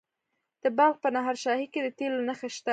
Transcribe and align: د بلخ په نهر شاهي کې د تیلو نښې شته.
د 0.63 0.65
بلخ 0.77 0.95
په 1.03 1.09
نهر 1.15 1.35
شاهي 1.43 1.67
کې 1.73 1.79
د 1.83 1.87
تیلو 1.97 2.19
نښې 2.27 2.49
شته. 2.55 2.69